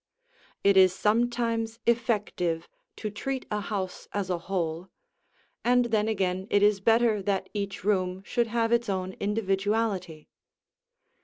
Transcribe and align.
It 0.63 0.77
is 0.77 0.95
sometimes 0.95 1.77
effective 1.85 2.67
to 2.95 3.11
treat 3.11 3.45
a 3.51 3.59
house 3.61 4.07
as 4.13 4.31
a 4.31 4.39
whole, 4.39 4.89
and 5.63 5.85
then 5.85 6.07
again 6.07 6.47
it 6.49 6.63
is 6.63 6.79
better 6.81 7.21
that 7.21 7.49
each 7.53 7.83
room 7.83 8.23
should 8.25 8.47
have 8.47 8.71
its 8.71 8.89
own 8.89 9.15
individuality. 9.19 10.27